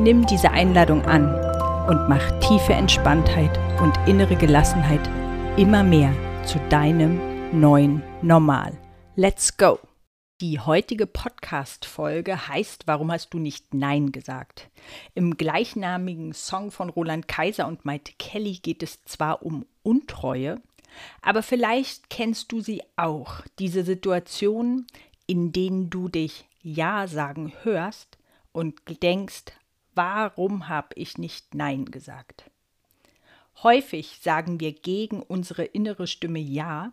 Nimm 0.00 0.24
diese 0.24 0.50
Einladung 0.50 1.02
an 1.02 1.26
und 1.86 2.08
mach 2.08 2.30
tiefe 2.40 2.72
Entspanntheit 2.72 3.50
und 3.82 3.92
innere 4.08 4.34
Gelassenheit 4.34 5.06
immer 5.58 5.82
mehr 5.82 6.14
zu 6.46 6.58
deinem 6.70 7.20
neuen 7.52 8.02
Normal. 8.22 8.72
Let's 9.14 9.58
go! 9.58 9.78
Die 10.40 10.58
heutige 10.58 11.06
Podcast-Folge 11.06 12.48
heißt 12.48 12.86
Warum 12.86 13.12
hast 13.12 13.34
du 13.34 13.38
nicht 13.38 13.74
Nein 13.74 14.10
gesagt? 14.10 14.70
Im 15.14 15.36
gleichnamigen 15.36 16.32
Song 16.32 16.70
von 16.70 16.88
Roland 16.88 17.28
Kaiser 17.28 17.68
und 17.68 17.84
Maite 17.84 18.14
Kelly 18.18 18.54
geht 18.54 18.82
es 18.82 19.04
zwar 19.04 19.42
um 19.42 19.66
Untreue, 19.82 20.62
aber 21.20 21.42
vielleicht 21.42 22.08
kennst 22.08 22.52
du 22.52 22.62
sie 22.62 22.80
auch, 22.96 23.42
diese 23.58 23.84
Situationen, 23.84 24.86
in 25.26 25.52
denen 25.52 25.90
du 25.90 26.08
dich 26.08 26.46
Ja 26.62 27.06
sagen 27.06 27.52
hörst 27.64 28.16
und 28.52 28.80
denkst, 29.02 29.44
warum 29.94 30.68
habe 30.68 30.94
ich 30.94 31.18
nicht 31.18 31.54
Nein 31.54 31.86
gesagt? 31.86 32.50
Häufig 33.62 34.18
sagen 34.22 34.60
wir 34.60 34.72
gegen 34.72 35.22
unsere 35.22 35.64
innere 35.64 36.06
Stimme 36.06 36.38
Ja, 36.38 36.92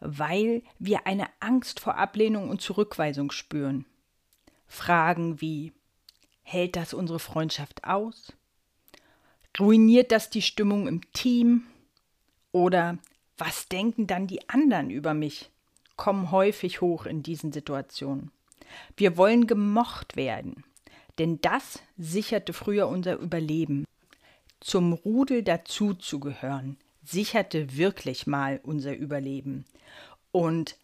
weil 0.00 0.62
wir 0.78 1.06
eine 1.06 1.28
Angst 1.40 1.80
vor 1.80 1.96
Ablehnung 1.96 2.48
und 2.48 2.60
Zurückweisung 2.60 3.30
spüren. 3.30 3.84
Fragen 4.66 5.40
wie 5.40 5.72
Hält 6.42 6.76
das 6.76 6.94
unsere 6.94 7.18
Freundschaft 7.18 7.82
aus? 7.82 8.32
Ruiniert 9.58 10.12
das 10.12 10.30
die 10.30 10.42
Stimmung 10.42 10.86
im 10.86 11.00
Team? 11.12 11.64
Oder 12.52 12.98
was 13.36 13.68
denken 13.68 14.06
dann 14.06 14.28
die 14.28 14.48
anderen 14.48 14.90
über 14.90 15.12
mich? 15.12 15.50
kommen 15.96 16.30
häufig 16.30 16.80
hoch 16.82 17.06
in 17.06 17.22
diesen 17.22 17.52
Situationen. 17.52 18.30
Wir 18.96 19.16
wollen 19.16 19.46
gemocht 19.46 20.14
werden 20.14 20.62
denn 21.18 21.40
das 21.40 21.80
sicherte 21.96 22.52
früher 22.52 22.88
unser 22.88 23.16
Überleben. 23.18 23.84
Zum 24.60 24.92
Rudel 24.92 25.42
dazuzugehören 25.42 26.76
sicherte 27.04 27.76
wirklich 27.76 28.26
mal 28.26 28.60
unser 28.62 28.94
Überleben. 28.96 29.64
Und 30.32 30.76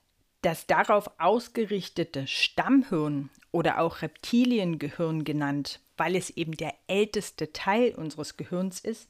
das 0.43 0.67
darauf 0.67 1.11
ausgerichtete 1.19 2.27
Stammhirn 2.27 3.31
oder 3.53 3.81
auch 3.81 4.03
Reptiliengehirn 4.03 5.25
genannt, 5.25 5.81
weil 5.97 6.17
es 6.17 6.31
eben 6.31 6.57
der 6.57 6.75
älteste 6.89 7.53
Teil 7.53 7.95
unseres 7.95 8.37
Gehirns 8.37 8.81
ist, 8.81 9.09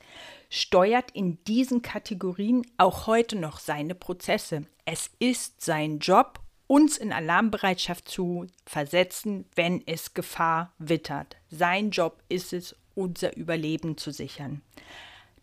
steuert 0.50 1.10
in 1.12 1.42
diesen 1.44 1.80
Kategorien 1.80 2.66
auch 2.76 3.06
heute 3.06 3.36
noch 3.36 3.60
seine 3.60 3.94
Prozesse. 3.94 4.66
Es 4.84 5.10
ist 5.18 5.62
sein 5.62 6.00
Job 6.00 6.40
uns 6.72 6.96
in 6.96 7.12
Alarmbereitschaft 7.12 8.08
zu 8.08 8.46
versetzen, 8.64 9.44
wenn 9.54 9.86
es 9.86 10.14
Gefahr 10.14 10.72
wittert. 10.78 11.36
Sein 11.50 11.90
Job 11.90 12.22
ist 12.30 12.54
es, 12.54 12.74
unser 12.94 13.36
Überleben 13.36 13.98
zu 13.98 14.10
sichern. 14.10 14.62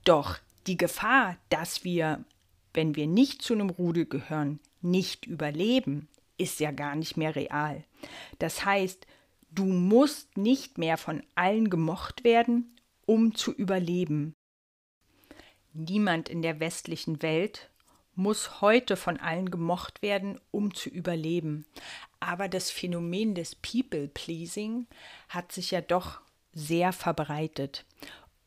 Doch 0.04 0.40
die 0.66 0.76
Gefahr, 0.76 1.38
dass 1.50 1.84
wir, 1.84 2.26
wenn 2.74 2.96
wir 2.96 3.06
nicht 3.06 3.44
zu 3.44 3.54
einem 3.54 3.70
Rudel 3.70 4.08
gehören, 4.08 4.60
nicht 4.82 5.28
überleben, 5.28 6.08
ist 6.40 6.60
ja 6.60 6.72
gar 6.72 6.96
nicht 6.96 7.16
mehr 7.16 7.36
real. 7.36 7.84
Das 8.40 8.66
heißt, 8.66 9.06
du 9.52 9.66
musst 9.66 10.36
nicht 10.36 10.80
mehr 10.80 10.98
von 10.98 11.22
allen 11.36 11.70
gemocht 11.70 12.24
werden, 12.24 12.76
um 13.06 13.36
zu 13.36 13.54
überleben. 13.54 14.34
Niemand 15.74 16.28
in 16.28 16.42
der 16.42 16.60
westlichen 16.60 17.22
Welt 17.22 17.69
muss 18.20 18.60
heute 18.60 18.98
von 18.98 19.18
allen 19.18 19.50
gemocht 19.50 20.02
werden, 20.02 20.42
um 20.52 20.74
zu 20.74 20.90
überleben. 20.90 21.66
Aber 22.20 22.50
das 22.50 22.70
Phänomen 22.70 23.34
des 23.34 23.56
People-Pleasing 23.56 24.88
hat 25.30 25.54
sich 25.54 25.72
ja 25.72 25.80
doch 25.80 26.20
sehr 26.52 26.92
verbreitet 26.92 27.86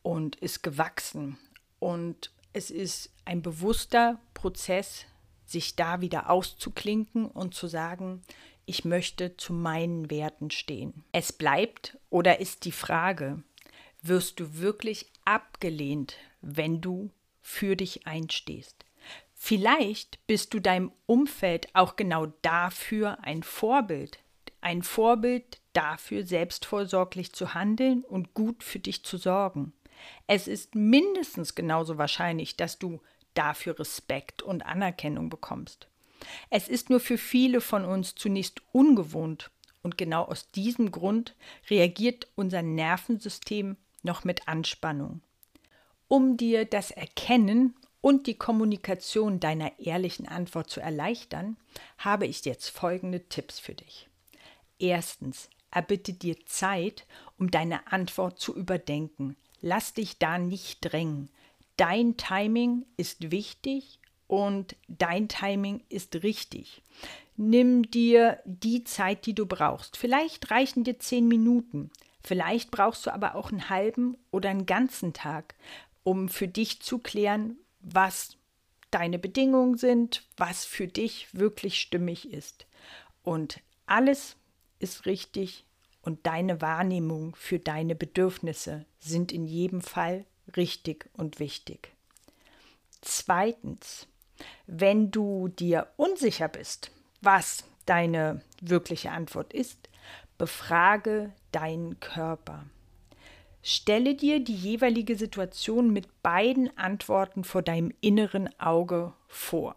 und 0.03 0.37
ist 0.37 0.63
gewachsen. 0.63 1.39
Und 1.79 2.33
es 2.53 2.71
ist 2.71 3.15
ein 3.25 3.41
bewusster 3.41 4.21
Prozess, 4.35 5.07
sich 5.47 5.75
da 5.75 6.03
wieder 6.03 6.29
auszuklinken 6.29 7.25
und 7.25 7.55
zu 7.55 7.67
sagen, 7.67 8.21
ich 8.67 8.85
möchte 8.85 9.39
zu 9.39 9.55
meinen 9.55 10.11
Werten 10.11 10.51
stehen. 10.51 11.03
Es 11.13 11.33
bleibt 11.33 11.97
oder 12.11 12.41
ist 12.41 12.67
die 12.67 12.73
Frage, 12.73 13.43
wirst 14.03 14.39
du 14.39 14.59
wirklich 14.59 15.11
abgelehnt, 15.25 16.19
wenn 16.43 16.83
du 16.83 17.11
für 17.41 17.75
dich 17.75 18.07
einstehst? 18.07 18.85
Vielleicht 19.45 20.25
bist 20.29 20.55
du 20.55 20.61
deinem 20.61 20.93
Umfeld 21.07 21.67
auch 21.75 21.97
genau 21.97 22.27
dafür 22.43 23.19
ein 23.25 23.43
Vorbild. 23.43 24.21
Ein 24.61 24.85
Vorbild 24.85 25.61
dafür, 25.73 26.25
selbstvorsorglich 26.25 27.33
zu 27.33 27.53
handeln 27.53 28.05
und 28.05 28.35
gut 28.35 28.63
für 28.63 28.79
dich 28.79 29.05
zu 29.05 29.17
sorgen. 29.17 29.73
Es 30.29 30.47
ist 30.47 30.77
mindestens 30.77 31.57
genauso 31.57 31.99
wahrscheinlich, 31.99 32.57
dass 32.57 32.79
du 32.79 33.01
dafür 33.35 33.81
Respekt 33.81 34.43
und 34.43 34.65
Anerkennung 34.65 35.29
bekommst. 35.29 35.89
Es 36.49 36.69
ist 36.69 36.89
nur 36.89 37.01
für 37.01 37.19
viele 37.19 37.61
von 37.61 37.85
uns 37.85 38.15
zunächst 38.15 38.63
ungewohnt 38.71 39.51
und 39.83 39.99
genau 39.99 40.23
aus 40.23 40.53
diesem 40.53 40.93
Grund 40.93 41.35
reagiert 41.69 42.29
unser 42.37 42.63
Nervensystem 42.63 43.77
noch 44.05 44.23
mit 44.23 44.47
Anspannung. 44.47 45.21
Um 46.07 46.37
dir 46.37 46.65
das 46.65 46.93
Erkennen 46.93 47.75
und 48.03 48.27
die 48.27 48.35
Kommunikation 48.35 49.41
deiner 49.41 49.79
ehrlichen 49.79 50.29
Antwort 50.29 50.69
zu 50.69 50.81
erleichtern, 50.81 51.57
habe 51.97 52.27
ich 52.27 52.45
jetzt 52.45 52.69
folgende 52.69 53.27
Tipps 53.29 53.59
für 53.59 53.75
dich. 53.75 54.09
Erstens, 54.79 55.49
erbitte 55.71 56.13
dir 56.13 56.37
Zeit, 56.45 57.07
um 57.39 57.51
deine 57.51 57.91
Antwort 57.91 58.39
zu 58.39 58.55
überdenken. 58.55 59.37
Lass 59.63 59.95
dich 59.95 60.19
da 60.19 60.37
nicht 60.37 60.81
drängen. 60.83 61.31
Dein 61.77 62.17
Timing 62.17 62.85
ist 62.97 63.31
wichtig 63.31 64.01
und 64.27 64.77
dein 64.89 65.29
Timing 65.29 65.83
ist 65.89 66.23
richtig. 66.23 66.83
Nimm 67.37 67.91
dir 67.91 68.41
die 68.45 68.85
Zeit, 68.85 69.27
die 69.27 69.35
du 69.35 69.47
brauchst. 69.47 69.97
Vielleicht 69.97 70.51
reichen 70.51 70.85
dir 70.85 70.99
zehn 70.99 71.29
Minuten. 71.29 71.91
Vielleicht 72.23 72.71
brauchst 72.71 73.07
du 73.07 73.13
aber 73.13 73.35
auch 73.37 73.51
einen 73.51 73.71
halben 73.71 74.17
oder 74.31 74.51
einen 74.51 74.67
ganzen 74.67 75.13
Tag, 75.13 75.55
um 76.05 76.29
für 76.29 76.49
dich 76.49 76.81
zu 76.83 76.99
klären, 76.99 77.57
was 77.83 78.37
deine 78.91 79.19
Bedingungen 79.19 79.77
sind, 79.77 80.27
was 80.37 80.65
für 80.65 80.87
dich 80.87 81.29
wirklich 81.35 81.81
stimmig 81.81 82.31
ist. 82.33 82.67
Und 83.23 83.61
alles 83.87 84.37
ist 84.79 85.07
richtig 85.07 85.65
und 86.03 86.27
deine 86.27 86.61
Wahrnehmung 86.61 87.35
für 87.37 87.59
deine 87.59 87.95
Bedürfnisse 87.95 88.85
sind 88.99 89.33
in 89.33 89.47
jedem 89.47 89.81
Fall 89.81 90.27
richtig 90.57 91.09
und 91.15 91.39
wichtig. 91.39 91.93
Zweitens, 93.01 94.07
wenn 94.67 95.11
du 95.11 95.49
dir 95.49 95.89
unsicher 95.97 96.49
bist, 96.49 96.91
was 97.21 97.65
deine 97.87 98.43
wirkliche 98.61 99.11
Antwort 99.11 99.53
ist, 99.53 99.89
befrage 100.39 101.33
deinen 101.53 102.01
Körper. 102.01 102.65
Stelle 103.63 104.15
dir 104.15 104.41
die 104.41 104.57
jeweilige 104.57 105.17
Situation 105.17 105.93
mit 105.93 106.23
beiden 106.23 106.77
Antworten 106.77 107.45
vor 107.45 107.63
deinem 107.63 107.93
inneren 108.01 108.49
Auge 108.59 109.13
vor. 109.29 109.77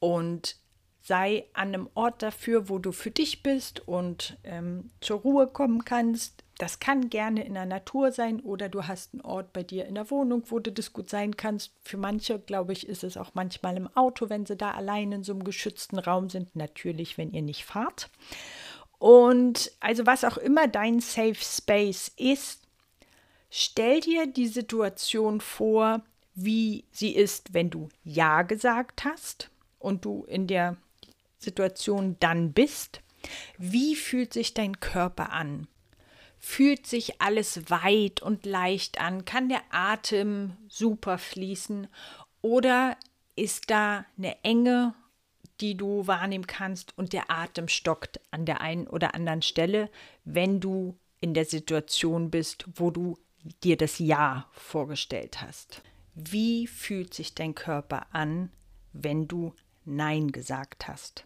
Und 0.00 0.56
sei 1.02 1.46
an 1.52 1.68
einem 1.68 1.88
Ort 1.94 2.22
dafür, 2.22 2.68
wo 2.68 2.78
du 2.78 2.92
für 2.92 3.10
dich 3.10 3.42
bist 3.42 3.86
und 3.86 4.36
ähm, 4.44 4.90
zur 5.00 5.20
Ruhe 5.20 5.48
kommen 5.48 5.84
kannst. 5.84 6.44
Das 6.58 6.78
kann 6.78 7.10
gerne 7.10 7.44
in 7.44 7.54
der 7.54 7.66
Natur 7.66 8.12
sein 8.12 8.40
oder 8.40 8.68
du 8.68 8.86
hast 8.86 9.14
einen 9.14 9.22
Ort 9.22 9.52
bei 9.52 9.64
dir 9.64 9.86
in 9.86 9.96
der 9.96 10.10
Wohnung, 10.10 10.44
wo 10.46 10.60
du 10.60 10.70
das 10.70 10.92
gut 10.92 11.10
sein 11.10 11.36
kannst. 11.36 11.72
Für 11.82 11.96
manche, 11.96 12.38
glaube 12.38 12.72
ich, 12.72 12.88
ist 12.88 13.02
es 13.02 13.16
auch 13.16 13.32
manchmal 13.34 13.76
im 13.76 13.88
Auto, 13.96 14.28
wenn 14.30 14.46
sie 14.46 14.56
da 14.56 14.70
allein 14.70 15.10
in 15.10 15.24
so 15.24 15.32
einem 15.32 15.42
geschützten 15.42 15.98
Raum 15.98 16.30
sind. 16.30 16.54
Natürlich, 16.54 17.18
wenn 17.18 17.32
ihr 17.32 17.42
nicht 17.42 17.64
fahrt. 17.64 18.08
Und 18.98 19.72
also 19.80 20.06
was 20.06 20.22
auch 20.22 20.36
immer 20.36 20.68
dein 20.68 21.00
Safe 21.00 21.34
Space 21.34 22.12
ist, 22.16 22.61
Stell 23.54 24.00
dir 24.00 24.26
die 24.26 24.46
Situation 24.46 25.42
vor, 25.42 26.00
wie 26.34 26.86
sie 26.90 27.14
ist, 27.14 27.52
wenn 27.52 27.68
du 27.68 27.90
Ja 28.02 28.40
gesagt 28.40 29.04
hast 29.04 29.50
und 29.78 30.06
du 30.06 30.24
in 30.24 30.46
der 30.46 30.78
Situation 31.36 32.16
dann 32.18 32.54
bist. 32.54 33.02
Wie 33.58 33.94
fühlt 33.94 34.32
sich 34.32 34.54
dein 34.54 34.80
Körper 34.80 35.32
an? 35.32 35.68
Fühlt 36.38 36.86
sich 36.86 37.20
alles 37.20 37.68
weit 37.68 38.22
und 38.22 38.46
leicht 38.46 39.02
an? 39.02 39.26
Kann 39.26 39.50
der 39.50 39.60
Atem 39.70 40.56
super 40.68 41.18
fließen? 41.18 41.88
Oder 42.40 42.96
ist 43.36 43.68
da 43.68 44.06
eine 44.16 44.42
Enge, 44.42 44.94
die 45.60 45.76
du 45.76 46.06
wahrnehmen 46.06 46.46
kannst 46.46 46.96
und 46.96 47.12
der 47.12 47.30
Atem 47.30 47.68
stockt 47.68 48.18
an 48.30 48.46
der 48.46 48.62
einen 48.62 48.86
oder 48.86 49.14
anderen 49.14 49.42
Stelle, 49.42 49.90
wenn 50.24 50.58
du 50.58 50.96
in 51.20 51.34
der 51.34 51.44
Situation 51.44 52.30
bist, 52.30 52.64
wo 52.74 52.90
du 52.90 53.18
dir 53.62 53.76
das 53.76 53.98
Ja 53.98 54.48
vorgestellt 54.52 55.40
hast? 55.40 55.82
Wie 56.14 56.66
fühlt 56.66 57.14
sich 57.14 57.34
dein 57.34 57.54
Körper 57.54 58.06
an, 58.12 58.50
wenn 58.92 59.28
du 59.28 59.54
Nein 59.84 60.32
gesagt 60.32 60.88
hast? 60.88 61.24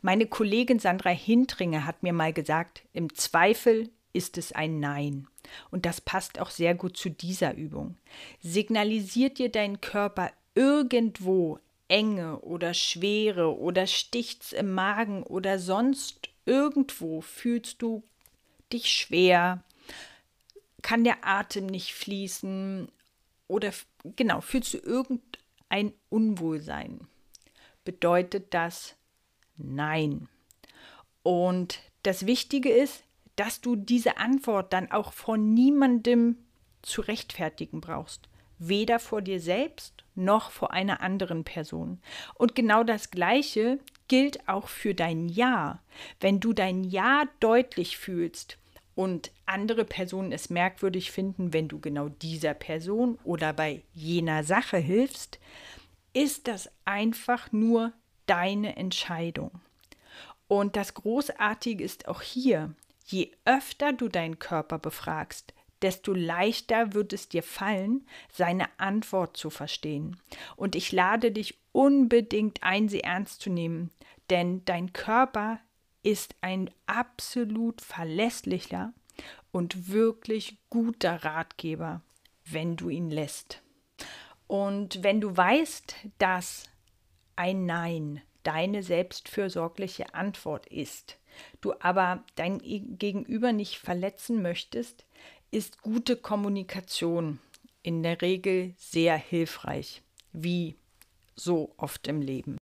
Meine 0.00 0.26
Kollegin 0.26 0.78
Sandra 0.78 1.10
Hintringer 1.10 1.86
hat 1.86 2.02
mir 2.02 2.12
mal 2.12 2.32
gesagt, 2.32 2.82
im 2.92 3.14
Zweifel 3.14 3.90
ist 4.12 4.36
es 4.38 4.52
ein 4.52 4.80
Nein. 4.80 5.26
Und 5.70 5.86
das 5.86 6.00
passt 6.00 6.38
auch 6.38 6.50
sehr 6.50 6.74
gut 6.74 6.96
zu 6.96 7.10
dieser 7.10 7.54
Übung. 7.54 7.96
Signalisiert 8.40 9.38
dir 9.38 9.50
dein 9.50 9.80
Körper 9.80 10.30
irgendwo 10.54 11.58
Enge 11.88 12.40
oder 12.40 12.74
Schwere 12.74 13.58
oder 13.58 13.86
sticht's 13.86 14.52
im 14.52 14.72
Magen 14.72 15.22
oder 15.22 15.58
sonst 15.58 16.30
irgendwo 16.46 17.20
fühlst 17.20 17.82
du 17.82 18.02
dich 18.72 18.88
schwer, 18.90 19.62
kann 20.82 21.04
der 21.04 21.26
Atem 21.26 21.66
nicht 21.66 21.94
fließen 21.94 22.88
oder 23.48 23.72
genau, 24.16 24.40
fühlst 24.40 24.74
du 24.74 24.78
irgendein 24.78 25.92
Unwohlsein, 26.08 27.06
bedeutet 27.84 28.54
das 28.54 28.96
Nein. 29.56 30.28
Und 31.22 31.78
das 32.02 32.26
Wichtige 32.26 32.70
ist, 32.70 33.04
dass 33.36 33.60
du 33.60 33.76
diese 33.76 34.16
Antwort 34.16 34.72
dann 34.72 34.90
auch 34.90 35.12
von 35.12 35.54
niemandem 35.54 36.36
zu 36.82 37.00
rechtfertigen 37.00 37.80
brauchst. 37.80 38.28
Weder 38.58 38.98
vor 38.98 39.22
dir 39.22 39.40
selbst 39.40 40.04
noch 40.14 40.50
vor 40.50 40.72
einer 40.72 41.00
anderen 41.00 41.44
Person. 41.44 42.00
Und 42.34 42.54
genau 42.54 42.84
das 42.84 43.10
Gleiche 43.10 43.78
gilt 44.08 44.48
auch 44.48 44.68
für 44.68 44.94
dein 44.94 45.28
Ja. 45.28 45.82
Wenn 46.20 46.40
du 46.40 46.52
dein 46.52 46.84
Ja 46.84 47.24
deutlich 47.40 47.96
fühlst 47.96 48.58
und 48.94 49.30
andere 49.46 49.84
Personen 49.84 50.32
es 50.32 50.50
merkwürdig 50.50 51.10
finden, 51.10 51.52
wenn 51.52 51.68
du 51.68 51.80
genau 51.80 52.08
dieser 52.08 52.54
Person 52.54 53.18
oder 53.24 53.52
bei 53.52 53.82
jener 53.94 54.44
Sache 54.44 54.76
hilfst, 54.76 55.38
ist 56.12 56.48
das 56.48 56.70
einfach 56.84 57.52
nur 57.52 57.92
deine 58.26 58.76
Entscheidung. 58.76 59.50
Und 60.46 60.76
das 60.76 60.94
Großartige 60.94 61.82
ist 61.82 62.08
auch 62.08 62.20
hier, 62.20 62.74
Je 63.06 63.30
öfter 63.44 63.92
du 63.92 64.08
deinen 64.08 64.38
Körper 64.38 64.78
befragst, 64.78 65.52
desto 65.82 66.12
leichter 66.14 66.94
wird 66.94 67.12
es 67.12 67.28
dir 67.28 67.42
fallen, 67.42 68.06
seine 68.32 68.66
Antwort 68.78 69.36
zu 69.36 69.50
verstehen. 69.50 70.20
Und 70.56 70.76
ich 70.76 70.92
lade 70.92 71.32
dich 71.32 71.58
unbedingt 71.72 72.62
ein, 72.62 72.88
sie 72.88 73.00
ernst 73.00 73.40
zu 73.40 73.50
nehmen, 73.50 73.90
denn 74.30 74.64
dein 74.64 74.92
Körper 74.92 75.60
ist 76.02 76.34
ein 76.40 76.70
absolut 76.86 77.80
verlässlicher 77.80 78.92
und 79.50 79.88
wirklich 79.88 80.56
guter 80.70 81.24
Ratgeber, 81.24 82.02
wenn 82.44 82.76
du 82.76 82.88
ihn 82.88 83.10
lässt. 83.10 83.62
Und 84.46 85.02
wenn 85.02 85.20
du 85.20 85.36
weißt, 85.36 85.94
dass 86.18 86.64
ein 87.36 87.66
Nein 87.66 88.20
deine 88.42 88.82
selbstfürsorgliche 88.82 90.14
Antwort 90.14 90.66
ist, 90.66 91.18
du 91.60 91.72
aber 91.80 92.24
dein 92.34 92.58
Gegenüber 92.98 93.52
nicht 93.52 93.78
verletzen 93.78 94.42
möchtest, 94.42 95.06
ist 95.50 95.82
gute 95.82 96.16
Kommunikation 96.16 97.38
in 97.82 98.02
der 98.02 98.20
Regel 98.20 98.74
sehr 98.76 99.16
hilfreich, 99.16 100.02
wie 100.32 100.76
so 101.36 101.74
oft 101.76 102.06
im 102.08 102.20
Leben. 102.20 102.56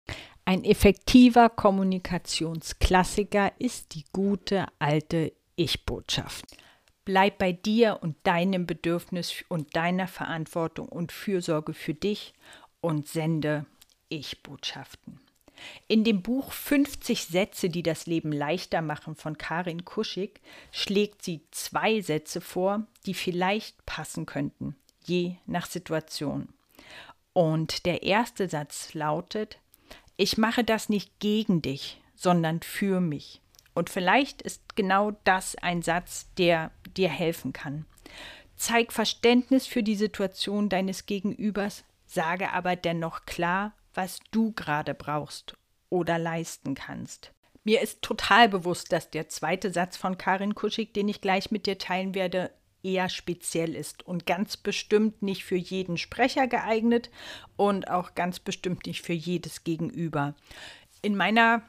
Ein 0.49 0.65
effektiver 0.65 1.50
Kommunikationsklassiker 1.50 3.53
ist 3.59 3.95
die 3.95 4.06
gute 4.15 4.65
alte 4.79 5.35
Ich-Botschaft. 5.56 6.47
Bleib 7.05 7.37
bei 7.37 7.53
dir 7.53 7.99
und 8.00 8.17
deinem 8.23 8.65
Bedürfnis 8.65 9.45
und 9.49 9.77
deiner 9.77 10.09
Verantwortung 10.09 10.89
und 10.89 11.12
Fürsorge 11.12 11.75
für 11.75 11.93
dich 11.93 12.33
und 12.81 13.09
sende 13.09 13.67
Ich-Botschaften. 14.09 15.21
In 15.87 16.03
dem 16.03 16.23
Buch 16.23 16.51
50 16.51 17.27
Sätze, 17.27 17.69
die 17.69 17.83
das 17.83 18.06
Leben 18.06 18.33
leichter 18.33 18.81
machen 18.81 19.17
von 19.17 19.37
Karin 19.37 19.85
Kuschig 19.85 20.41
schlägt 20.73 21.23
sie 21.23 21.43
zwei 21.51 22.01
Sätze 22.01 22.41
vor, 22.41 22.87
die 23.05 23.12
vielleicht 23.12 23.85
passen 23.85 24.25
könnten, 24.25 24.77
je 25.05 25.35
nach 25.44 25.67
Situation. 25.67 26.49
Und 27.35 27.85
der 27.85 28.03
erste 28.03 28.49
Satz 28.49 28.94
lautet, 28.94 29.59
ich 30.19 30.37
mache 30.37 30.65
das 30.65 30.91
nicht 30.91 31.20
gegen 31.20 31.62
dich, 31.62 32.03
sondern 32.15 32.61
für 32.61 33.00
mich. 33.00 33.41
Und 33.73 33.88
vielleicht 33.88 34.43
ist 34.43 34.75
genau 34.75 35.12
das 35.23 35.55
ein 35.55 35.81
Satz, 35.81 36.26
der 36.37 36.73
dir 36.97 37.09
helfen 37.09 37.53
kann. 37.53 37.87
Zeig 38.56 38.93
Verständnis 38.93 39.69
für 39.69 39.85
die 39.85 39.94
Situation 39.94 40.69
deines 40.69 41.06
Gegenübers, 41.06 41.85
sage 42.05 42.53
aber 42.53 42.75
dennoch 42.75 43.25
klar, 43.25 43.73
was 43.94 44.19
du 44.32 44.50
gerade 44.53 44.93
brauchst 44.93 45.56
oder 45.88 46.19
leisten 46.19 46.75
kannst. 46.75 47.32
Mir 47.62 47.81
ist 47.81 48.03
total 48.03 48.49
bewusst, 48.49 48.91
dass 48.91 49.11
der 49.11 49.29
zweite 49.29 49.70
Satz 49.70 49.97
von 49.97 50.19
Karin 50.19 50.56
Kuschig, 50.56 50.93
den 50.94 51.09
ich 51.09 51.20
gleich 51.20 51.53
mit 51.53 51.67
dir 51.67 51.79
teilen 51.79 52.15
werde, 52.17 52.50
eher 52.83 53.09
speziell 53.09 53.75
ist 53.75 54.07
und 54.07 54.27
ganz 54.27 54.57
bestimmt 54.57 55.23
nicht 55.23 55.45
für 55.45 55.57
jeden 55.57 55.97
Sprecher 55.97 56.47
geeignet 56.47 57.11
und 57.57 57.91
auch 57.91 58.15
ganz 58.15 58.39
bestimmt 58.39 58.87
nicht 58.87 59.03
für 59.03 59.13
jedes 59.13 59.65
Gegenüber. 59.65 60.35
In 61.03 61.17
meiner 61.17 61.63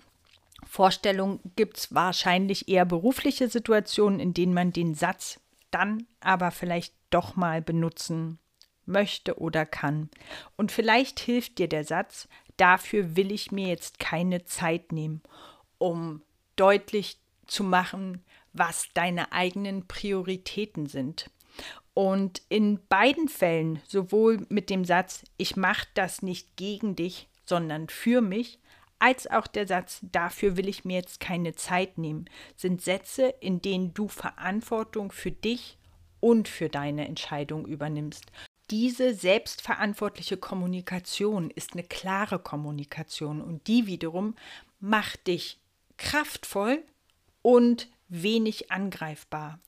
Vorstellung 0.68 1.40
gibt 1.56 1.78
es 1.78 1.94
wahrscheinlich 1.94 2.68
eher 2.68 2.86
berufliche 2.86 3.48
Situationen, 3.48 4.20
in 4.20 4.34
denen 4.34 4.54
man 4.54 4.72
den 4.72 4.96
Satz 4.96 5.40
dann 5.72 6.06
aber 6.20 6.52
vielleicht 6.52 6.94
doch 7.10 7.36
mal 7.36 7.62
benutzen 7.62 8.40
möchte 8.86 9.40
oder 9.40 9.66
kann. 9.66 10.10
Und 10.58 10.72
vielleicht 10.72 11.20
hilft 11.20 11.60
dir 11.60 11.68
der 11.68 11.84
Satz, 11.84 12.28
dafür 12.58 13.16
will 13.16 13.32
ich 13.32 13.52
mir 13.52 13.68
jetzt 13.68 14.00
keine 14.00 14.46
Zeit 14.46 14.92
nehmen, 14.92 15.22
um 15.78 16.22
deutlich 16.56 17.19
zu 17.50 17.64
machen, 17.64 18.24
was 18.54 18.90
deine 18.94 19.32
eigenen 19.32 19.88
Prioritäten 19.88 20.88
sind. 20.88 21.30
Und 21.94 22.42
in 22.50 22.80
beiden 22.88 23.28
Fällen, 23.28 23.82
sowohl 23.88 24.46
mit 24.50 24.70
dem 24.70 24.86
Satz, 24.86 25.24
ich 25.38 25.56
mache 25.56 25.88
das 25.94 26.22
nicht 26.22 26.56
gegen 26.56 26.96
dich, 26.96 27.28
sondern 27.46 27.90
für 27.90 28.22
mich, 28.22 28.60
als 29.00 29.28
auch 29.28 29.48
der 29.48 29.68
Satz, 29.68 30.00
dafür 30.02 30.58
will 30.58 30.68
ich 30.68 30.86
mir 30.86 30.98
jetzt 30.98 31.20
keine 31.20 31.56
Zeit 31.56 31.98
nehmen, 31.98 32.26
sind 32.56 32.82
Sätze, 32.82 33.34
in 33.40 33.62
denen 33.62 33.94
du 33.94 34.08
Verantwortung 34.08 35.12
für 35.12 35.32
dich 35.32 35.78
und 36.20 36.48
für 36.48 36.70
deine 36.70 37.08
Entscheidung 37.08 37.66
übernimmst. 37.66 38.26
Diese 38.72 39.16
selbstverantwortliche 39.16 40.38
Kommunikation 40.38 41.50
ist 41.50 41.74
eine 41.74 41.84
klare 41.84 42.40
Kommunikation 42.40 43.42
und 43.42 43.66
die 43.68 43.88
wiederum 43.88 44.36
macht 44.80 45.28
dich 45.28 45.60
kraftvoll 45.98 46.84
und 47.50 47.88
wenig 48.10 48.72
angreifbar. 48.72 49.60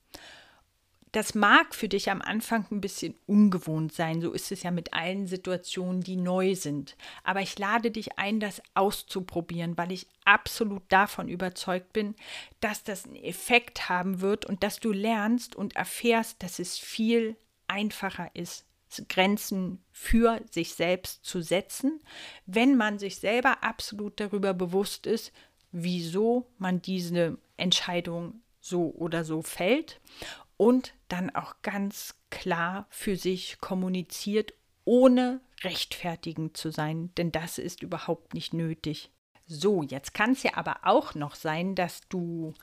Das 1.10 1.34
mag 1.34 1.74
für 1.74 1.88
dich 1.88 2.10
am 2.10 2.22
Anfang 2.22 2.64
ein 2.70 2.80
bisschen 2.80 3.14
ungewohnt 3.26 3.92
sein, 3.92 4.22
so 4.22 4.32
ist 4.32 4.52
es 4.52 4.62
ja 4.62 4.70
mit 4.70 4.94
allen 4.94 5.26
Situationen, 5.26 6.00
die 6.00 6.16
neu 6.16 6.54
sind. 6.54 6.96
Aber 7.24 7.42
ich 7.42 7.58
lade 7.58 7.90
dich 7.90 8.18
ein, 8.18 8.40
das 8.40 8.62
auszuprobieren, 8.74 9.76
weil 9.76 9.90
ich 9.92 10.06
absolut 10.24 10.84
davon 10.88 11.28
überzeugt 11.28 11.92
bin, 11.92 12.14
dass 12.60 12.84
das 12.84 13.04
einen 13.04 13.16
Effekt 13.16 13.90
haben 13.90 14.20
wird 14.20 14.46
und 14.46 14.62
dass 14.62 14.78
du 14.78 14.92
lernst 14.92 15.54
und 15.54 15.76
erfährst, 15.76 16.42
dass 16.42 16.60
es 16.60 16.78
viel 16.78 17.36
einfacher 17.66 18.30
ist, 18.32 18.64
Grenzen 19.08 19.82
für 19.90 20.40
sich 20.50 20.74
selbst 20.74 21.24
zu 21.24 21.42
setzen, 21.42 22.00
wenn 22.46 22.76
man 22.76 22.98
sich 22.98 23.16
selber 23.16 23.62
absolut 23.62 24.20
darüber 24.20 24.54
bewusst 24.54 25.06
ist, 25.06 25.32
wieso 25.72 26.46
man 26.58 26.80
diese 26.82 27.38
Entscheidung 27.56 28.42
so 28.60 28.94
oder 28.94 29.24
so 29.24 29.42
fällt 29.42 30.00
und 30.56 30.94
dann 31.08 31.34
auch 31.34 31.56
ganz 31.62 32.14
klar 32.30 32.86
für 32.90 33.16
sich 33.16 33.58
kommuniziert, 33.60 34.54
ohne 34.84 35.40
rechtfertigend 35.62 36.56
zu 36.56 36.70
sein, 36.70 37.10
denn 37.16 37.32
das 37.32 37.58
ist 37.58 37.82
überhaupt 37.82 38.34
nicht 38.34 38.54
nötig. 38.54 39.10
So, 39.46 39.82
jetzt 39.82 40.14
kann 40.14 40.32
es 40.32 40.42
ja 40.42 40.52
aber 40.54 40.80
auch 40.84 41.14
noch 41.14 41.34
sein, 41.34 41.74
dass 41.74 42.00
du 42.08 42.54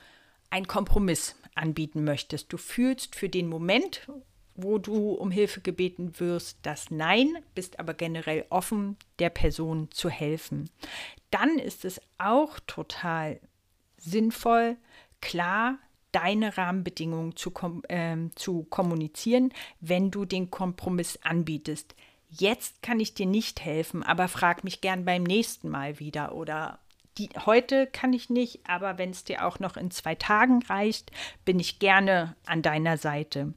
einen 0.49 0.67
Kompromiss 0.67 1.35
anbieten 1.55 2.03
möchtest. 2.03 2.51
Du 2.51 2.57
fühlst 2.57 3.15
für 3.15 3.29
den 3.29 3.47
Moment, 3.47 4.07
wo 4.55 4.77
du 4.77 5.11
um 5.11 5.31
Hilfe 5.31 5.61
gebeten 5.61 6.19
wirst, 6.19 6.57
das 6.63 6.91
Nein, 6.91 7.37
bist 7.55 7.79
aber 7.79 7.93
generell 7.93 8.45
offen, 8.49 8.97
der 9.19 9.29
Person 9.29 9.89
zu 9.91 10.09
helfen. 10.09 10.69
Dann 11.31 11.59
ist 11.59 11.86
es 11.86 12.01
auch 12.17 12.59
total 12.65 13.39
sinnvoll, 13.98 14.77
klar 15.21 15.77
deine 16.12 16.57
Rahmenbedingungen 16.57 17.36
zu, 17.36 17.51
kom 17.51 17.83
äh, 17.88 18.17
zu 18.36 18.63
kommunizieren, 18.63 19.53
wenn 19.79 20.09
du 20.12 20.25
den 20.25 20.50
Kompromiss 20.50 21.19
anbietest. 21.21 21.95
Jetzt 22.29 22.81
kann 22.81 23.00
ich 23.00 23.13
dir 23.13 23.25
nicht 23.25 23.62
helfen, 23.62 24.03
aber 24.03 24.27
frag 24.27 24.63
mich 24.63 24.81
gern 24.81 25.05
beim 25.05 25.24
nächsten 25.24 25.69
Mal 25.69 26.00
wieder 26.00 26.36
oder 26.36 26.79
die, 27.17 27.29
heute 27.45 27.88
kann 27.88 28.13
ich 28.13 28.29
nicht, 28.29 28.62
aber 28.67 28.98
wenn 28.98 29.09
es 29.09 29.24
dir 29.24 29.45
auch 29.45 29.59
noch 29.59 29.77
in 29.77 29.91
zwei 29.91 30.15
Tagen 30.15 30.63
reicht, 30.63 31.12
bin 31.43 31.59
ich 31.59 31.79
gerne 31.79 32.36
an 32.45 32.62
deiner 32.62 32.98
Seite. 32.98 33.53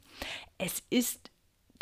Es 0.59 0.83
ist 0.91 1.31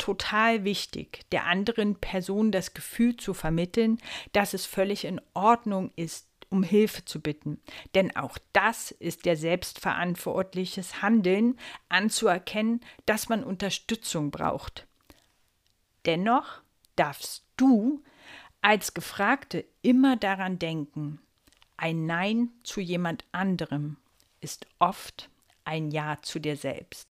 total 0.01 0.63
wichtig, 0.63 1.29
der 1.31 1.45
anderen 1.45 1.95
Person 1.95 2.51
das 2.51 2.73
Gefühl 2.73 3.17
zu 3.17 3.35
vermitteln, 3.35 3.99
dass 4.33 4.55
es 4.55 4.65
völlig 4.65 5.05
in 5.05 5.21
Ordnung 5.35 5.91
ist, 5.95 6.27
um 6.49 6.63
Hilfe 6.63 7.05
zu 7.05 7.21
bitten. 7.21 7.61
Denn 7.93 8.15
auch 8.15 8.39
das 8.51 8.89
ist 8.89 9.25
der 9.25 9.37
selbstverantwortliches 9.37 11.03
Handeln, 11.03 11.59
anzuerkennen, 11.87 12.81
dass 13.05 13.29
man 13.29 13.43
Unterstützung 13.43 14.31
braucht. 14.31 14.87
Dennoch 16.07 16.63
darfst 16.95 17.45
du 17.55 18.03
als 18.61 18.95
Gefragte 18.95 19.65
immer 19.83 20.17
daran 20.17 20.57
denken, 20.57 21.21
ein 21.77 22.07
Nein 22.07 22.49
zu 22.63 22.81
jemand 22.81 23.23
anderem 23.31 23.97
ist 24.39 24.65
oft 24.79 25.29
ein 25.63 25.91
Ja 25.91 26.17
zu 26.23 26.39
dir 26.39 26.57
selbst. 26.57 27.10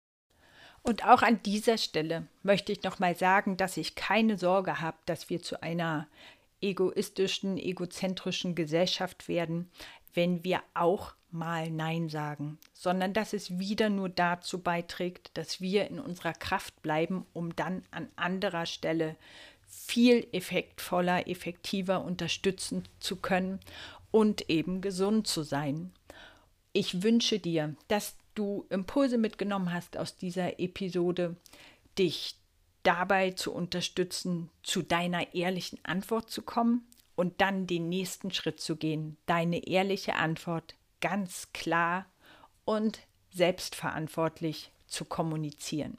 Und 0.82 1.04
auch 1.04 1.22
an 1.22 1.42
dieser 1.42 1.78
Stelle 1.78 2.26
möchte 2.42 2.72
ich 2.72 2.82
nochmal 2.82 3.16
sagen, 3.16 3.56
dass 3.56 3.76
ich 3.76 3.94
keine 3.94 4.38
Sorge 4.38 4.80
habe, 4.80 4.96
dass 5.06 5.28
wir 5.28 5.42
zu 5.42 5.62
einer 5.62 6.08
egoistischen, 6.60 7.58
egozentrischen 7.58 8.54
Gesellschaft 8.54 9.28
werden, 9.28 9.70
wenn 10.14 10.44
wir 10.44 10.62
auch 10.74 11.14
mal 11.30 11.70
Nein 11.70 12.08
sagen, 12.08 12.58
sondern 12.72 13.12
dass 13.12 13.32
es 13.32 13.58
wieder 13.58 13.88
nur 13.88 14.08
dazu 14.08 14.60
beiträgt, 14.60 15.30
dass 15.34 15.60
wir 15.60 15.86
in 15.88 16.00
unserer 16.00 16.32
Kraft 16.32 16.82
bleiben, 16.82 17.24
um 17.32 17.54
dann 17.54 17.84
an 17.90 18.08
anderer 18.16 18.66
Stelle 18.66 19.16
viel 19.68 20.26
effektvoller, 20.32 21.28
effektiver 21.28 22.04
unterstützen 22.04 22.84
zu 22.98 23.16
können 23.16 23.60
und 24.10 24.50
eben 24.50 24.80
gesund 24.80 25.28
zu 25.28 25.42
sein. 25.44 25.92
Ich 26.72 27.02
wünsche 27.02 27.38
dir, 27.38 27.76
dass 27.86 28.16
du 28.34 28.66
Impulse 28.70 29.18
mitgenommen 29.18 29.72
hast 29.72 29.96
aus 29.96 30.16
dieser 30.16 30.58
Episode, 30.60 31.36
dich 31.98 32.36
dabei 32.82 33.32
zu 33.32 33.52
unterstützen, 33.52 34.50
zu 34.62 34.82
deiner 34.82 35.34
ehrlichen 35.34 35.78
Antwort 35.84 36.30
zu 36.30 36.42
kommen 36.42 36.86
und 37.14 37.40
dann 37.40 37.66
den 37.66 37.88
nächsten 37.88 38.32
Schritt 38.32 38.60
zu 38.60 38.76
gehen, 38.76 39.16
deine 39.26 39.66
ehrliche 39.66 40.14
Antwort 40.14 40.74
ganz 41.00 41.52
klar 41.52 42.06
und 42.64 43.00
selbstverantwortlich 43.30 44.70
zu 44.86 45.04
kommunizieren. 45.04 45.98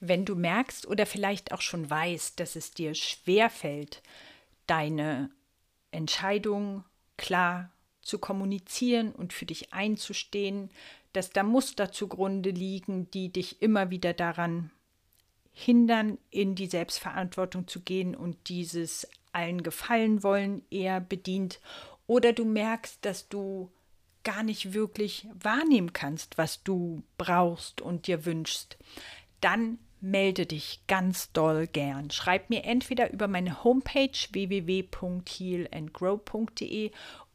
Wenn 0.00 0.24
du 0.24 0.34
merkst 0.34 0.86
oder 0.86 1.04
vielleicht 1.04 1.52
auch 1.52 1.60
schon 1.60 1.88
weißt, 1.90 2.40
dass 2.40 2.56
es 2.56 2.72
dir 2.72 2.94
schwer 2.94 3.50
fällt, 3.50 4.02
deine 4.66 5.30
Entscheidung 5.90 6.84
klar 7.18 7.70
zu 8.00 8.18
kommunizieren 8.18 9.12
und 9.12 9.32
für 9.32 9.44
dich 9.44 9.74
einzustehen, 9.74 10.70
dass 11.12 11.30
da 11.30 11.42
Muster 11.42 11.92
zugrunde 11.92 12.50
liegen, 12.50 13.10
die 13.10 13.30
dich 13.30 13.62
immer 13.62 13.90
wieder 13.90 14.12
daran 14.12 14.70
hindern, 15.52 16.18
in 16.30 16.54
die 16.54 16.66
Selbstverantwortung 16.66 17.66
zu 17.66 17.80
gehen 17.80 18.14
und 18.14 18.48
dieses 18.48 19.08
allen 19.32 19.62
gefallen 19.62 20.22
wollen 20.22 20.62
eher 20.70 21.00
bedient. 21.00 21.60
Oder 22.06 22.32
du 22.32 22.44
merkst, 22.44 23.04
dass 23.04 23.28
du 23.28 23.70
gar 24.24 24.42
nicht 24.42 24.74
wirklich 24.74 25.26
wahrnehmen 25.34 25.92
kannst, 25.92 26.38
was 26.38 26.62
du 26.62 27.02
brauchst 27.18 27.80
und 27.80 28.06
dir 28.06 28.26
wünschst, 28.26 28.76
dann 29.40 29.78
melde 30.00 30.46
dich 30.46 30.82
ganz 30.86 31.32
doll 31.32 31.66
gern. 31.66 32.10
Schreib 32.10 32.48
mir 32.50 32.64
entweder 32.64 33.12
über 33.12 33.28
meine 33.28 33.64
Homepage 33.64 34.10
www.healandgrow.de 34.30 36.90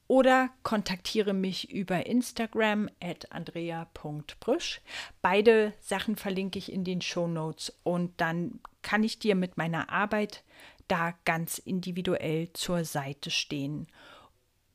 oder 0.08 0.50
kontaktiere 0.64 1.34
mich 1.34 1.72
über 1.72 2.06
Instagram 2.06 2.90
at 3.02 3.32
andrea.brüsch. 3.32 4.82
Beide 5.22 5.74
Sachen 5.82 6.16
verlinke 6.16 6.60
ich 6.60 6.72
in 6.72 6.84
den 6.84 7.02
Show 7.02 7.28
Notes 7.28 7.74
und 7.84 8.14
dann 8.22 8.60
kann 8.82 9.04
ich 9.04 9.20
dir 9.20 9.36
mit 9.36 9.58
meiner 9.58 9.90
Arbeit 9.90 10.44
da 10.88 11.16
ganz 11.26 11.58
individuell 11.58 12.52
zur 12.54 12.86
Seite 12.86 13.32
stehen. 13.32 13.88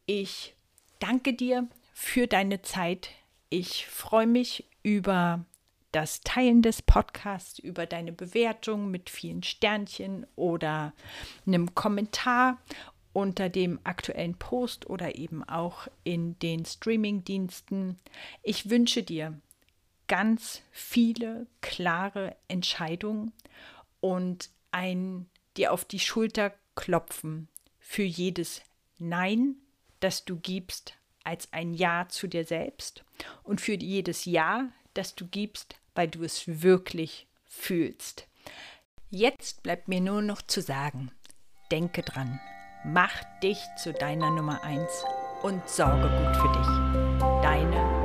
Ich 0.06 0.54
danke 0.98 1.34
dir 1.34 1.68
für 1.94 2.26
deine 2.26 2.62
Zeit. 2.62 3.10
Ich 3.48 3.86
freue 3.86 4.26
mich 4.26 4.68
über 4.82 5.44
das 5.92 6.20
Teilen 6.20 6.62
des 6.62 6.82
Podcasts, 6.82 7.58
über 7.58 7.86
deine 7.86 8.12
Bewertung 8.12 8.90
mit 8.90 9.10
vielen 9.10 9.42
Sternchen 9.42 10.26
oder 10.36 10.92
einem 11.46 11.74
Kommentar 11.74 12.58
unter 13.12 13.48
dem 13.48 13.80
aktuellen 13.84 14.34
Post 14.34 14.88
oder 14.88 15.16
eben 15.16 15.42
auch 15.44 15.88
in 16.04 16.38
den 16.38 16.64
Streaming-Diensten. 16.64 17.98
Ich 18.42 18.70
wünsche 18.70 19.02
dir 19.02 19.40
ganz 20.06 20.62
viele 20.70 21.46
klare 21.60 22.36
Entscheidungen 22.48 23.32
und 24.00 24.50
ein 24.70 25.28
dir 25.56 25.72
auf 25.72 25.84
die 25.84 26.00
Schulter 26.00 26.52
klopfen 26.74 27.48
für 27.78 28.02
jedes 28.02 28.62
Nein, 28.98 29.56
das 30.00 30.24
du 30.24 30.36
gibst, 30.36 30.94
als 31.24 31.52
ein 31.52 31.74
Ja 31.74 32.06
zu 32.08 32.26
dir 32.26 32.44
selbst 32.44 33.04
und 33.42 33.60
für 33.60 33.74
jedes 33.74 34.24
Ja, 34.24 34.68
das 34.94 35.14
du 35.14 35.26
gibst, 35.26 35.76
weil 35.94 36.08
du 36.08 36.22
es 36.22 36.62
wirklich 36.62 37.26
fühlst. 37.46 38.26
Jetzt 39.10 39.62
bleibt 39.62 39.88
mir 39.88 40.00
nur 40.00 40.22
noch 40.22 40.42
zu 40.42 40.62
sagen, 40.62 41.10
denke 41.70 42.02
dran, 42.02 42.40
mach 42.84 43.12
dich 43.42 43.68
zu 43.76 43.92
deiner 43.92 44.30
Nummer 44.30 44.62
1 44.64 45.04
und 45.42 45.68
sorge 45.68 46.08
gut 46.08 46.36
für 46.36 46.58
dich. 46.58 47.20
Deine 47.42 47.99